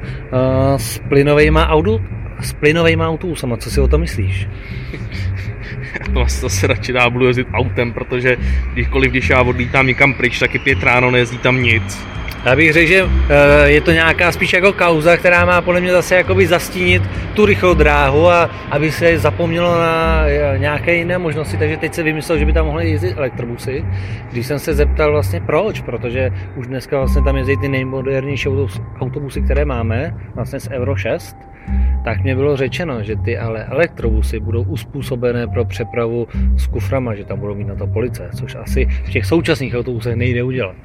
s 0.77 1.01
plynovými 1.09 1.59
autu, 1.59 2.01
s 2.41 2.53
plynovými 2.53 3.03
autobusama. 3.03 3.57
Co 3.57 3.71
si 3.71 3.81
o 3.81 3.87
to 3.87 3.97
myslíš? 3.97 4.47
vlastně 6.11 6.49
zase 6.49 6.67
radši 6.67 6.93
dá 6.93 7.09
budu 7.09 7.27
jezdit 7.27 7.47
autem, 7.53 7.93
protože 7.93 8.37
kdykoliv, 8.73 9.11
když 9.11 9.29
já 9.29 9.41
odlítám 9.41 9.87
někam 9.87 10.13
pryč, 10.13 10.39
taky 10.39 10.59
pět 10.59 10.83
ráno 10.83 11.11
nejezdí 11.11 11.37
tam 11.37 11.63
nic. 11.63 12.07
Já 12.45 12.55
bych 12.55 12.73
řekl, 12.73 12.87
že 12.87 13.03
eh, 13.29 13.69
je 13.71 13.81
to 13.81 13.91
nějaká 13.91 14.31
spíš 14.31 14.53
jako 14.53 14.73
kauza, 14.73 15.17
která 15.17 15.45
má 15.45 15.61
podle 15.61 15.81
mě 15.81 15.91
zase 15.91 16.15
jakoby 16.15 16.47
zastínit 16.47 17.03
tu 17.33 17.45
rychlou 17.45 17.73
dráhu 17.73 18.27
a 18.27 18.49
aby 18.71 18.91
se 18.91 19.19
zapomnělo 19.19 19.79
na 19.79 20.23
eh, 20.25 20.57
nějaké 20.57 20.95
jiné 20.95 21.17
možnosti, 21.17 21.57
takže 21.57 21.77
teď 21.77 21.93
se 21.93 22.03
vymyslel, 22.03 22.37
že 22.37 22.45
by 22.45 22.53
tam 22.53 22.65
mohly 22.65 22.89
jezdit 22.89 23.13
elektrobusy. 23.17 23.85
Když 24.31 24.47
jsem 24.47 24.59
se 24.59 24.73
zeptal 24.73 25.11
vlastně 25.11 25.41
proč, 25.41 25.81
protože 25.81 26.31
už 26.55 26.67
dneska 26.67 26.97
vlastně 26.97 27.21
tam 27.21 27.37
jezdí 27.37 27.57
ty 27.57 27.67
nejmodernější 27.67 28.49
autobusy, 28.99 29.41
které 29.41 29.65
máme, 29.65 30.15
vlastně 30.35 30.59
z 30.59 30.69
Euro 30.71 30.95
6, 30.95 31.37
tak 32.03 32.23
mě 32.23 32.35
bylo 32.35 32.57
řečeno, 32.57 33.03
že 33.03 33.15
ty 33.15 33.37
ale 33.37 33.63
elektrobusy 33.63 34.39
budou 34.39 34.63
uspůsobené 34.63 35.47
pro 35.47 35.65
přepravu 35.65 36.27
s 36.57 36.67
kuframa, 36.67 37.15
že 37.15 37.25
tam 37.25 37.39
budou 37.39 37.55
mít 37.55 37.67
na 37.67 37.75
to 37.75 37.87
police, 37.87 38.29
což 38.35 38.55
asi 38.55 38.85
v 38.85 39.09
těch 39.09 39.25
současných 39.25 39.75
autobusech 39.75 40.15
nejde 40.15 40.43
udělat. 40.43 40.75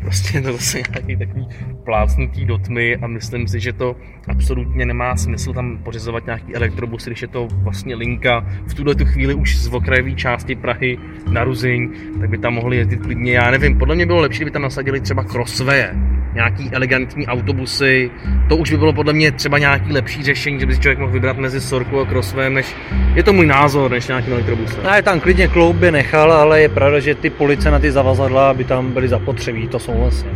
Prostě 0.00 0.40
to 0.40 0.52
zase 0.52 0.78
nějaký 0.90 1.16
takový 1.16 1.48
plácnutí 1.84 2.44
do 2.44 2.58
tmy 2.58 2.96
a 2.96 3.06
myslím 3.06 3.48
si, 3.48 3.60
že 3.60 3.72
to 3.72 3.96
absolutně 4.28 4.86
nemá 4.86 5.16
smysl 5.16 5.52
tam 5.52 5.78
pořizovat 5.78 6.26
nějaký 6.26 6.54
elektrobusy, 6.54 7.10
když 7.10 7.22
je 7.22 7.28
to 7.28 7.48
vlastně 7.52 7.94
linka 7.94 8.46
v 8.66 8.74
tuhle 8.74 8.94
tu 8.94 9.04
chvíli 9.04 9.34
už 9.34 9.56
z 9.56 9.74
okrajové 9.74 10.12
části 10.12 10.54
Prahy 10.54 10.98
na 11.30 11.44
Ruzyň, 11.44 11.90
tak 12.20 12.30
by 12.30 12.38
tam 12.38 12.54
mohli 12.54 12.76
jezdit 12.76 12.96
klidně, 12.96 13.32
já 13.32 13.50
nevím, 13.50 13.78
podle 13.78 13.94
mě 13.94 14.06
bylo 14.06 14.20
lepší, 14.20 14.38
kdyby 14.38 14.50
tam 14.50 14.62
nasadili 14.62 15.00
třeba 15.00 15.24
crosswaye, 15.24 15.94
nějaký 16.34 16.70
elegantní 16.72 17.26
autobusy, 17.26 18.10
to 18.48 18.56
už 18.56 18.70
by 18.70 18.76
bylo 18.76 18.92
podle 18.92 19.12
mě 19.12 19.32
třeba 19.32 19.58
nějaký 19.58 19.92
lepší 19.92 20.22
řešení, 20.22 20.60
že 20.60 20.66
by 20.66 20.74
si 20.74 20.80
člověk 20.80 20.98
mohl 20.98 21.12
vybrat 21.12 21.36
mezi 21.36 21.60
Sorku 21.60 22.00
a 22.00 22.04
Crosswayem, 22.04 22.54
než 22.54 22.76
je 23.14 23.22
to 23.22 23.32
můj 23.32 23.46
názor, 23.46 23.90
než 23.90 24.08
nějaký 24.08 24.32
elektrobus. 24.32 24.78
No, 24.84 24.94
je 24.94 25.02
tam 25.02 25.20
klidně 25.20 25.48
kloub 25.48 25.76
by 25.76 25.90
nechal, 25.90 26.32
ale 26.32 26.60
je 26.60 26.68
pravda, 26.68 27.00
že 27.00 27.14
ty 27.14 27.30
police 27.30 27.70
na 27.70 27.78
ty 27.78 27.92
zavazadla 27.92 28.54
by 28.54 28.64
tam 28.64 28.92
byly 28.92 29.08
zapotřebí, 29.08 29.68
to 29.68 29.78
jsou 29.78 29.92
vlastně. 30.00 30.30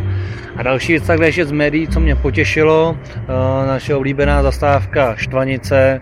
A 0.55 0.63
další 0.63 0.91
věc 0.91 1.07
takhle 1.07 1.27
ještě 1.27 1.45
z 1.45 1.51
médií, 1.51 1.87
co 1.87 1.99
mě 1.99 2.15
potěšilo, 2.15 2.97
eh, 3.15 3.67
naše 3.67 3.95
oblíbená 3.95 4.43
zastávka 4.43 5.15
Štvanice, 5.15 6.01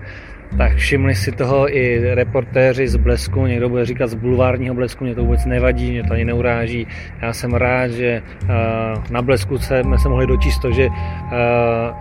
tak 0.58 0.76
všimli 0.76 1.16
si 1.16 1.32
toho 1.32 1.78
i 1.78 2.14
reportéři 2.16 2.88
z 2.88 2.96
Blesku, 2.96 3.46
někdo 3.46 3.70
bude 3.70 3.86
říkat 3.86 4.08
z 4.08 4.14
bulvárního 4.14 4.76
Blesku, 4.76 5.04
mě 5.04 5.16
to 5.16 5.24
vůbec 5.24 5.46
nevadí, 5.46 5.92
mě 5.92 6.04
to 6.04 6.14
ani 6.14 6.26
neuráží. 6.26 6.88
Já 7.22 7.34
jsem 7.34 7.54
rád, 7.54 7.88
že 7.88 8.22
eh, 8.44 8.48
na 9.12 9.22
Blesku 9.22 9.58
jsme 9.58 9.98
se 9.98 10.10
mohli 10.10 10.28
dočíst 10.28 10.62
to, 10.62 10.72
že 10.72 10.88
eh, 10.88 11.94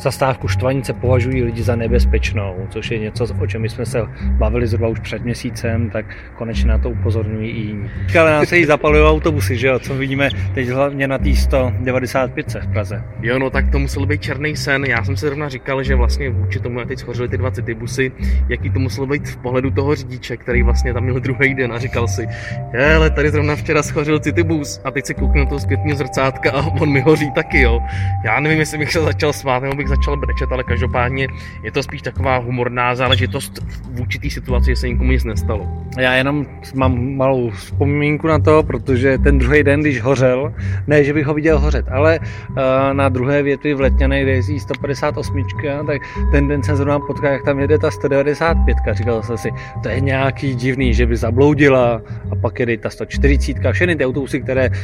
zastávku 0.00 0.48
Štvanice 0.48 0.92
považují 0.92 1.42
lidi 1.42 1.62
za 1.62 1.76
nebezpečnou, 1.76 2.66
což 2.68 2.90
je 2.90 2.98
něco, 2.98 3.26
o 3.40 3.46
čem 3.46 3.64
jsme 3.68 3.86
se 3.86 4.02
bavili 4.24 4.66
zhruba 4.66 4.88
už 4.88 5.00
před 5.00 5.24
měsícem, 5.24 5.90
tak 5.90 6.06
konečně 6.34 6.68
na 6.68 6.78
to 6.78 6.90
upozorňují 6.90 7.50
i 7.50 7.60
jiní. 7.60 7.90
Ale 8.20 8.30
nám 8.30 8.46
se 8.46 8.58
jí 8.58 8.64
zapalují 8.64 9.02
autobusy, 9.04 9.56
že 9.56 9.66
jo, 9.66 9.78
co 9.78 9.94
vidíme 9.94 10.28
teď 10.54 10.68
hlavně 10.68 11.08
na 11.08 11.18
té 11.18 11.34
195 11.34 12.54
v 12.54 12.72
Praze. 12.72 13.04
Jo, 13.20 13.38
no 13.38 13.50
tak 13.50 13.70
to 13.70 13.78
musel 13.78 14.06
být 14.06 14.22
černý 14.22 14.56
sen. 14.56 14.84
Já 14.84 15.04
jsem 15.04 15.16
si 15.16 15.26
zrovna 15.26 15.48
říkal, 15.48 15.82
že 15.82 15.94
vlastně 15.94 16.30
vůči 16.30 16.60
tomu, 16.60 16.78
jak 16.78 16.88
teď 16.88 16.98
schořily 16.98 17.28
ty 17.28 17.38
dva 17.38 17.50
citybusy, 17.50 18.12
jaký 18.48 18.70
to 18.70 18.78
muselo 18.78 19.06
být 19.06 19.28
v 19.28 19.36
pohledu 19.36 19.70
toho 19.70 19.94
řidiče, 19.94 20.36
který 20.36 20.62
vlastně 20.62 20.94
tam 20.94 21.02
měl 21.02 21.20
druhý 21.20 21.54
den 21.54 21.72
a 21.72 21.78
říkal 21.78 22.08
si, 22.08 22.28
je, 22.72 22.94
ale 22.94 23.10
tady 23.10 23.30
zrovna 23.30 23.56
včera 23.56 23.82
schořil 23.82 24.18
citybus 24.18 24.80
a 24.84 24.90
teď 24.90 25.06
se 25.06 25.14
kouknu 25.14 25.44
do 25.44 25.48
toho 25.48 25.60
zpětního 25.60 25.96
zrcátka 25.96 26.50
a 26.50 26.66
on 26.80 26.92
mi 26.92 27.00
hoří 27.00 27.30
taky, 27.30 27.60
jo. 27.60 27.80
Já 28.24 28.40
nevím, 28.40 28.58
jestli 28.58 28.78
bych 28.78 28.92
se 28.92 29.00
začal 29.00 29.32
smát, 29.32 29.62
nebo 29.62 29.74
bych 29.74 29.88
začal 29.90 30.16
brečet, 30.16 30.52
ale 30.52 30.64
každopádně 30.64 31.28
je 31.62 31.72
to 31.72 31.82
spíš 31.82 32.02
taková 32.02 32.36
humorná 32.36 32.94
záležitost 32.94 33.58
v 33.94 34.00
určitý 34.00 34.30
situaci, 34.30 34.70
že 34.70 34.76
se 34.76 34.88
nikomu 34.88 35.10
nic 35.10 35.24
nestalo. 35.24 35.68
Já 35.98 36.14
jenom 36.14 36.46
mám 36.74 37.16
malou 37.16 37.50
vzpomínku 37.50 38.26
na 38.26 38.38
to, 38.38 38.62
protože 38.62 39.18
ten 39.18 39.38
druhý 39.38 39.62
den, 39.62 39.80
když 39.80 40.02
hořel, 40.02 40.54
ne, 40.86 41.04
že 41.04 41.12
bych 41.12 41.26
ho 41.26 41.34
viděl 41.34 41.58
hořet, 41.58 41.86
ale 41.90 42.18
uh, 42.18 42.56
na 42.92 43.08
druhé 43.08 43.42
větvi 43.42 43.74
v 43.74 43.80
Letňané, 43.80 44.20
jezdí 44.20 44.60
158, 44.60 45.46
tak 45.86 46.00
ten 46.32 46.48
den 46.48 46.62
jsem 46.62 46.76
zrovna 46.76 46.98
potkal, 46.98 47.32
jak 47.32 47.44
tam 47.44 47.58
jede 47.58 47.78
ta 47.78 47.90
195. 47.90 48.76
Říkal 48.92 49.22
jsem 49.22 49.38
si, 49.38 49.50
to 49.82 49.88
je 49.88 50.00
nějaký 50.00 50.54
divný, 50.54 50.94
že 50.94 51.06
by 51.06 51.16
zabloudila 51.16 52.02
a 52.30 52.36
pak 52.36 52.60
jede 52.60 52.76
ta 52.76 52.90
140, 52.90 53.56
všechny 53.72 53.96
ty 53.96 54.06
autobusy, 54.06 54.40
které 54.40 54.70
uh, 54.70 54.76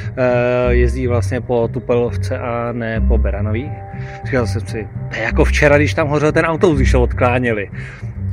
jezdí 0.68 1.06
vlastně 1.06 1.40
po 1.40 1.68
Tupelovce 1.68 2.38
a 2.38 2.72
ne 2.72 3.00
po 3.08 3.18
Beranových. 3.18 3.70
Říkal 4.24 4.46
jsem 4.46 4.60
si, 4.60 4.88
to 5.08 5.16
je 5.16 5.22
jako 5.22 5.44
včera, 5.44 5.76
když 5.76 5.94
tam 5.94 6.08
hořel 6.08 6.32
ten 6.32 6.44
autobus, 6.44 6.76
když 6.76 6.94
ho 6.94 7.02
odkláněli. 7.02 7.70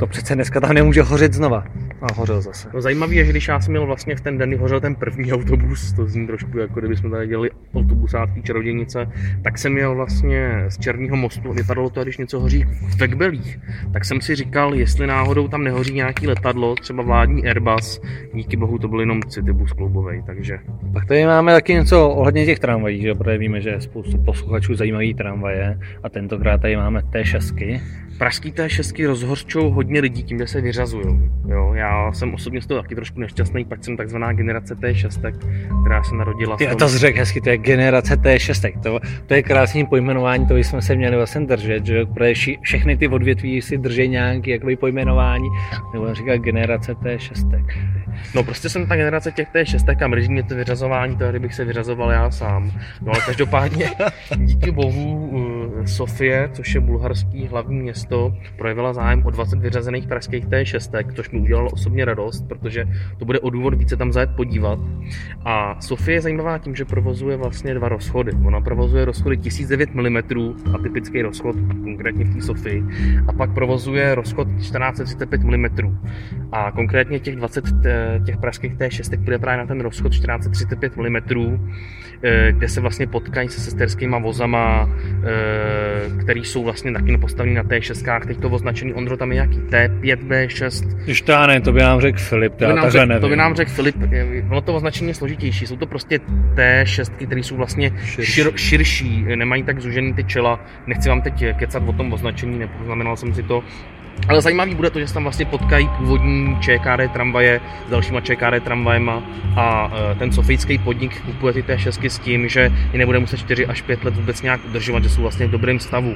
To 0.04 0.08
přece 0.08 0.36
dneska 0.36 0.60
tam 0.60 0.74
nemůže 0.74 1.02
hořet 1.02 1.34
znova. 1.34 1.66
A 2.02 2.14
hořel 2.14 2.42
zase. 2.42 2.70
No 2.74 2.82
zajímavé 2.82 3.14
je, 3.14 3.26
že 3.26 3.32
když 3.32 3.48
já 3.48 3.60
jsem 3.60 3.72
měl 3.72 3.86
vlastně 3.86 4.16
v 4.16 4.22
ten 4.22 4.38
den, 4.38 4.58
hořel 4.58 4.82
ten 4.82 4.96
první 4.96 5.34
autobus, 5.34 5.94
to 5.94 6.06
zní 6.06 6.28
trošku 6.28 6.58
jako 6.58 6.80
kdyby 6.80 6.98
jsme 6.98 7.10
tady 7.10 7.28
dělali 7.28 7.50
autobusátky 7.76 8.42
čarodějnice, 8.42 9.12
tak 9.44 9.58
jsem 9.58 9.74
měl 9.74 9.96
vlastně 9.96 10.66
z 10.68 10.78
Černého 10.78 11.16
mostu, 11.16 11.54
vypadalo 11.54 11.90
to, 11.90 12.04
když 12.04 12.18
něco 12.18 12.40
hoří 12.40 12.64
v 12.64 12.98
Vekbelích. 12.98 13.60
Tak 13.94 14.06
jsem 14.06 14.22
si 14.22 14.36
říkal, 14.36 14.76
jestli 14.76 15.08
náhodou 15.08 15.48
tam 15.48 15.64
nehoří 15.64 15.94
nějaký 15.94 16.28
letadlo, 16.28 16.76
třeba 16.76 17.04
vládní 17.04 17.48
Airbus, 17.48 18.02
díky 18.34 18.58
bohu 18.58 18.80
to 18.80 18.88
byl 18.88 19.00
jenom 19.00 19.22
Citybus 19.22 19.72
kloubový, 19.72 20.24
takže. 20.26 20.60
Pak 20.94 21.06
tady 21.06 21.26
máme 21.26 21.54
taky 21.54 21.74
něco 21.74 22.10
ohledně 22.10 22.46
těch 22.46 22.60
tramvají, 22.60 23.02
že 23.02 23.16
protože 23.16 23.38
víme, 23.38 23.62
že 23.62 23.82
spoustu 23.82 24.18
posluchačů 24.18 24.76
zajímají 24.76 25.14
tramvaje 25.14 25.80
a 26.04 26.10
tentokrát 26.10 26.62
tady 26.62 26.76
máme 26.76 27.00
T6. 27.00 27.82
Pražský 28.18 28.52
T6 28.52 29.08
rozhořčou 29.08 29.70
hodně 29.70 29.93
lidí 30.00 30.24
tím, 30.24 30.40
že 30.40 30.48
se 30.48 30.62
vyřazují. 30.62 31.32
Jo, 31.48 31.72
já 31.74 32.14
jsem 32.14 32.34
osobně 32.34 32.62
z 32.62 32.68
toho 32.68 32.82
taky 32.82 32.96
trošku 32.96 33.20
nešťastný, 33.20 33.66
pak 33.66 33.84
jsem 33.84 33.98
takzvaná 33.98 34.34
generace 34.34 34.76
T6, 34.76 35.40
která 35.86 36.04
se 36.04 36.16
narodila. 36.16 36.58
Ty 36.58 36.68
to 36.68 36.88
řekl 36.88 37.20
hezky, 37.20 37.42
to 37.42 37.50
je 37.50 37.58
generace 37.58 38.16
T6. 38.16 38.82
To, 38.82 39.00
to 39.26 39.34
je 39.34 39.44
krásný 39.44 39.86
pojmenování, 39.86 40.48
to 40.48 40.58
jsme 40.58 40.82
se 40.82 40.96
měli 40.96 41.16
vlastně 41.16 41.42
držet, 41.42 41.86
že 41.86 42.06
protože 42.06 42.52
všechny 42.62 42.98
ty 42.98 43.08
odvětví 43.08 43.62
si 43.62 43.78
drží 43.78 44.08
nějaký 44.08 44.50
jakoby 44.50 44.76
pojmenování, 44.76 45.48
nebo 45.94 46.14
říkat 46.14 46.38
generace 46.38 46.94
T6. 46.94 47.66
No 48.36 48.44
prostě 48.44 48.70
jsem 48.70 48.88
ta 48.88 48.96
generace 48.96 49.32
těch 49.32 49.48
T6 49.54 50.06
a 50.06 50.08
mrzí 50.08 50.32
mě 50.32 50.44
to 50.44 50.56
vyřazování, 50.56 51.18
to 51.18 51.40
bych 51.40 51.54
se 51.54 51.66
vyřazoval 51.66 52.12
já 52.12 52.32
sám. 52.32 52.72
No 53.02 53.12
ale 53.12 53.22
každopádně 53.26 53.92
díky 54.38 54.72
bohu 54.72 55.30
Sofie, 55.86 56.50
což 56.54 56.76
je 56.76 56.82
bulharský 56.82 57.48
hlavní 57.48 57.80
město, 57.80 58.34
projevila 58.58 58.94
zájem 58.94 59.26
o 59.26 59.32
20 59.32 59.60
vyřazených 59.60 60.08
pražských 60.08 60.48
T6, 60.48 61.14
což 61.16 61.30
mi 61.30 61.40
udělalo 61.40 61.70
osobně 61.70 62.06
radost, 62.06 62.48
protože 62.48 62.86
to 63.18 63.26
bude 63.26 63.40
o 63.40 63.50
důvod 63.50 63.74
více 63.74 63.98
tam 63.98 64.12
zajet 64.12 64.30
podívat. 64.36 64.80
A 65.46 65.82
Sofie 65.82 66.16
je 66.16 66.22
zajímavá 66.22 66.58
tím, 66.58 66.76
že 66.76 66.86
provozuje 66.86 67.38
vlastně 67.38 67.74
dva 67.74 67.90
rozchody. 67.90 68.32
Ona 68.46 68.62
provozuje 68.62 69.06
rozchody 69.06 69.38
1009 69.38 69.96
mm, 69.96 70.18
atypický 70.76 71.22
rozchod, 71.22 71.56
konkrétně 71.84 72.26
v 72.26 72.36
té 72.36 72.42
Sofii, 72.42 72.84
a 73.28 73.34
pak 73.34 73.54
provozuje 73.54 74.16
rozchod 74.16 74.48
1435 74.58 75.44
mm. 75.44 75.98
A 76.52 76.72
konkrétně 76.72 77.20
těch 77.20 77.36
20 77.36 77.66
těch 78.26 78.38
pražských 78.38 78.76
T6 78.76 79.18
bude 79.18 79.40
právě 79.40 79.58
na 79.58 79.66
ten 79.66 79.82
rozchod 79.82 80.12
1435 80.12 80.98
mm, 80.98 81.18
kde 82.52 82.70
se 82.70 82.82
vlastně 82.82 83.08
potkají 83.08 83.50
se 83.50 83.62
sesterskými 83.62 84.16
vozama, 84.22 84.90
eh, 85.24 85.53
který 86.20 86.44
jsou 86.44 86.64
vlastně 86.64 86.94
taky 86.94 87.18
postavený 87.18 87.56
na 87.56 87.64
T6. 87.64 88.28
Teď 88.28 88.40
to 88.40 88.50
označený 88.50 88.94
Ondro 88.94 89.18
tam 89.18 89.32
je 89.32 89.36
nějaký 89.36 89.58
T5B6. 89.58 90.88
Když 91.04 91.22
to 91.22 91.48
ne, 91.48 91.62
to 91.62 91.72
by 91.72 91.80
nám 91.80 92.02
řekl 92.02 92.20
Filip, 92.20 92.56
to, 92.56 92.66
by 92.68 92.74
nám 92.74 92.90
řek, 92.90 93.10
to 93.22 93.30
by 93.30 93.36
nám 93.36 93.56
řekl 93.56 93.72
Filip, 93.72 93.96
ono 94.50 94.62
to 94.62 94.74
označení 94.74 95.08
je 95.08 95.14
složitější. 95.14 95.68
Jsou 95.68 95.78
to 95.78 95.88
prostě 95.88 96.20
T6, 96.56 97.26
které 97.26 97.44
jsou 97.44 97.56
vlastně 97.56 97.92
šir, 98.22 98.52
širší, 98.56 99.26
nemají 99.36 99.64
tak 99.64 99.80
zužený 99.80 100.14
ty 100.14 100.24
čela. 100.24 100.60
Nechci 100.88 101.10
vám 101.10 101.22
teď 101.22 101.46
kecat 101.58 101.84
o 101.86 101.94
tom 101.94 102.14
označení, 102.14 102.60
nepoznamenal 102.60 103.18
jsem 103.18 103.34
si 103.34 103.44
to. 103.44 103.64
Ale 104.28 104.42
zajímavý 104.42 104.76
bude 104.76 104.90
to, 104.90 105.00
že 105.00 105.08
se 105.08 105.14
tam 105.14 105.24
vlastně 105.24 105.46
potkají 105.46 105.90
původní 105.98 106.58
ČKD 106.62 107.14
tramvaje 107.14 107.62
s 107.88 107.90
dalšíma 107.90 108.22
ČKD 108.22 108.64
tramvajema 108.64 109.24
a 109.56 109.92
e, 110.12 110.16
ten 110.16 110.32
sofijský 110.32 110.78
podnik 110.78 111.22
kupuje 111.22 111.54
ty 111.54 111.62
T6 111.62 112.10
s 112.10 112.20
tím, 112.20 112.50
že 112.50 112.72
je 112.94 113.00
nebude 113.00 113.20
muset 113.20 113.38
4 113.38 113.66
až 113.66 113.82
5 113.82 114.04
let 114.04 114.16
vůbec 114.16 114.42
nějak 114.42 114.66
udržovat, 114.66 115.04
že 115.04 115.10
jsou 115.10 115.22
vlastně 115.22 115.48
v 115.48 115.52
dobrém 115.52 115.80
stavu. 115.80 116.16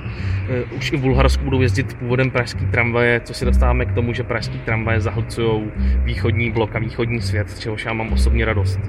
E, 0.50 0.63
už 0.63 0.92
i 0.92 0.98
v 0.98 1.01
Bulharsku 1.01 1.44
budou 1.44 1.62
jezdit 1.62 1.94
původem 1.94 2.32
pražský 2.32 2.66
tramvaje, 2.66 3.22
co 3.24 3.34
si 3.34 3.46
dostáváme 3.46 3.86
k 3.86 3.94
tomu, 3.94 4.13
že 4.13 4.24
pražský 4.24 4.60
tramvaje 4.60 5.01
zahlcují 5.01 5.72
východní 6.04 6.51
blok 6.51 6.75
a 6.75 6.80
východní 6.80 7.22
svět, 7.22 7.50
z 7.50 7.60
čehož 7.60 7.86
já 7.86 7.94
mám 7.94 8.13
osobně 8.13 8.46
radost. 8.46 8.80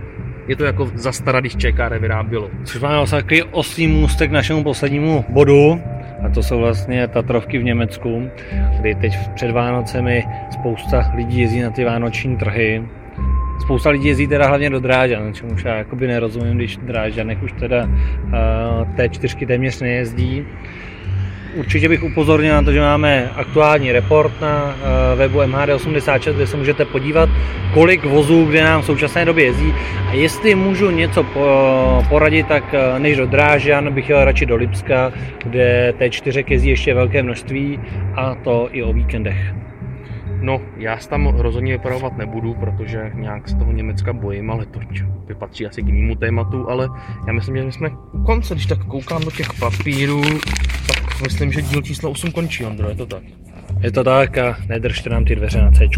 je 0.49 0.57
to 0.57 0.65
jako 0.65 0.91
za 0.95 1.13
stará, 1.13 1.41
když 1.41 1.57
ČKR 1.57 1.99
vyrábělo. 1.99 2.51
Což 2.65 2.81
máme 2.81 2.97
vlastně 2.97 3.23
takový 3.23 3.43
oslý 3.43 3.87
můstek 3.87 4.31
k 4.31 4.33
našemu 4.33 4.65
poslednímu 4.65 5.25
bodu, 5.29 5.81
a 6.25 6.29
to 6.29 6.43
jsou 6.43 6.59
vlastně 6.59 7.09
Tatrovky 7.09 7.59
v 7.59 7.65
Německu, 7.65 8.31
kdy 8.81 8.95
teď 8.95 9.17
před 9.35 9.51
Vánocemi 9.51 10.25
spousta 10.51 11.13
lidí 11.15 11.41
jezdí 11.41 11.61
na 11.61 11.71
ty 11.71 11.85
vánoční 11.85 12.37
trhy. 12.37 12.83
Spousta 13.61 13.91
lidí 13.91 14.09
jezdí 14.09 14.27
teda 14.27 14.47
hlavně 14.47 14.71
do 14.71 14.81
Drážan, 14.81 15.35
čemuž 15.35 15.65
já 15.65 15.77
jakoby 15.77 16.07
nerozumím, 16.07 16.57
když 16.57 16.77
Drážanek 16.77 17.43
už 17.43 17.53
teda 17.53 17.85
uh, 17.85 18.33
T4 18.97 19.47
téměř 19.47 19.81
nejezdí. 19.81 20.45
Určitě 21.59 21.89
bych 21.89 22.03
upozornil 22.03 22.55
na 22.55 22.63
to, 22.63 22.73
že 22.73 22.81
máme 22.81 23.31
aktuální 23.37 23.93
report 23.93 24.41
na 24.41 24.65
uh, 24.65 25.19
webu 25.19 25.39
MHD86, 25.39 26.33
kde 26.33 26.47
se 26.47 26.57
můžete 26.57 26.85
podívat, 26.85 27.29
kolik 27.75 28.05
vozů 28.05 28.45
kde 28.45 28.65
nám 28.65 28.83
v 28.83 28.85
současné 28.85 29.25
době 29.25 29.45
jezdí. 29.45 29.75
A 30.09 30.13
jestli 30.13 30.55
můžu 30.55 30.91
něco 30.91 31.23
po, 31.23 32.05
poradit, 32.09 32.47
tak 32.47 32.65
uh, 32.65 32.99
než 32.99 33.17
do 33.17 33.27
Drážan 33.27 33.93
bych 33.95 34.09
jel 34.09 34.25
radši 34.25 34.47
do 34.47 34.57
Lipska, 34.57 35.13
kde 35.45 35.95
T4 35.99 36.45
jezdí 36.49 36.69
ještě 36.69 36.95
velké 36.95 37.23
množství 37.23 37.81
a 38.15 38.35
to 38.35 38.69
i 38.73 38.83
o 38.83 38.93
víkendech. 38.93 39.55
No, 40.41 40.61
já 40.77 40.99
se 40.99 41.09
tam 41.09 41.27
rozhodně 41.27 41.73
vypravovat 41.73 42.17
nebudu, 42.17 42.55
protože 42.55 43.11
nějak 43.15 43.49
z 43.49 43.55
toho 43.59 43.73
Německa 43.73 44.13
bojím, 44.13 44.51
ale 44.51 44.67
to 44.67 44.81
vypatří 45.27 45.67
asi 45.67 45.83
k 45.83 45.87
jinému 45.87 46.15
tématu, 46.15 46.71
ale 46.71 46.89
já 47.27 47.33
myslím, 47.33 47.57
že 47.57 47.65
my 47.65 47.73
jsme 47.73 47.91
u 48.13 48.23
konce, 48.23 48.55
když 48.55 48.67
tak 48.67 48.85
koukám 48.85 49.25
do 49.25 49.31
těch 49.31 49.49
papírů, 49.61 50.23
tak 50.87 51.08
myslím, 51.21 51.53
že 51.53 51.63
díl 51.63 51.83
číslo 51.83 52.11
8 52.11 52.33
končí, 52.33 52.65
Ondro, 52.65 52.89
je 52.89 52.95
to 52.95 53.07
tak? 53.07 53.23
Je 53.81 53.93
to 53.93 54.05
tak 54.05 54.39
a 54.39 54.57
nedržte 54.69 55.11
nám 55.11 55.25
ty 55.25 55.37
dveře 55.37 55.61
na 55.61 55.71
C. 55.71 55.89